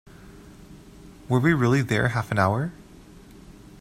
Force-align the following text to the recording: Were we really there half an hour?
Were 1.29 1.39
we 1.39 1.53
really 1.53 1.83
there 1.83 2.07
half 2.07 2.31
an 2.31 2.39
hour? 2.39 2.71